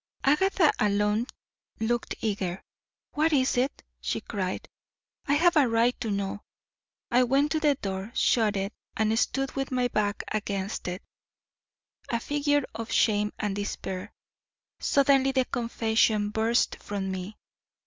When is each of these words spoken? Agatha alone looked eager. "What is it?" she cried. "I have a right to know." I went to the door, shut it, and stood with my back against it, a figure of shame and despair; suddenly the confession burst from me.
Agatha 0.23 0.71
alone 0.79 1.27
looked 1.79 2.15
eager. 2.21 2.63
"What 3.11 3.31
is 3.33 3.55
it?" 3.55 3.83
she 4.01 4.19
cried. 4.19 4.67
"I 5.27 5.35
have 5.35 5.55
a 5.55 5.67
right 5.67 5.95
to 6.01 6.09
know." 6.09 6.41
I 7.11 7.21
went 7.23 7.51
to 7.51 7.59
the 7.59 7.75
door, 7.75 8.11
shut 8.15 8.57
it, 8.57 8.73
and 8.97 9.19
stood 9.19 9.51
with 9.55 9.69
my 9.69 9.89
back 9.89 10.23
against 10.33 10.87
it, 10.87 11.03
a 12.09 12.19
figure 12.19 12.63
of 12.73 12.91
shame 12.91 13.31
and 13.37 13.55
despair; 13.55 14.11
suddenly 14.79 15.33
the 15.33 15.45
confession 15.45 16.31
burst 16.31 16.77
from 16.77 17.11
me. 17.11 17.37